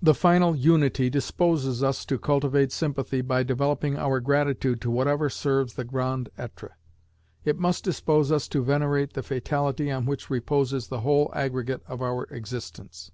"The 0.00 0.14
final 0.14 0.56
unity 0.56 1.10
disposes 1.10 1.82
us 1.82 2.06
to 2.06 2.18
cultivate 2.18 2.72
sympathy 2.72 3.20
by 3.20 3.42
developing 3.42 3.94
our 3.94 4.18
gratitude 4.18 4.80
to 4.80 4.90
whatever 4.90 5.28
serves 5.28 5.74
the 5.74 5.84
Grand 5.84 6.30
Etre. 6.38 6.74
It 7.44 7.58
must 7.58 7.84
dispose 7.84 8.32
us 8.32 8.48
to 8.48 8.64
venerate 8.64 9.12
the 9.12 9.22
Fatality 9.22 9.90
on 9.90 10.06
which 10.06 10.30
reposes 10.30 10.88
the 10.88 11.00
whole 11.00 11.30
aggregate 11.34 11.82
of 11.86 12.00
our 12.00 12.24
existence." 12.30 13.10